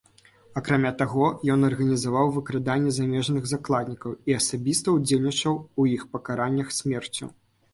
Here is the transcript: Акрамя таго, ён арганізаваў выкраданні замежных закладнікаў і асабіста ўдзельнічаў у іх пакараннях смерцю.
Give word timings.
Акрамя 0.59 0.91
таго, 1.01 1.25
ён 1.55 1.67
арганізаваў 1.67 2.31
выкраданні 2.37 2.93
замежных 2.99 3.43
закладнікаў 3.53 4.17
і 4.33 4.37
асабіста 4.39 4.87
ўдзельнічаў 4.97 5.55
у 5.85 5.87
іх 5.95 6.01
пакараннях 6.17 6.67
смерцю. 6.79 7.25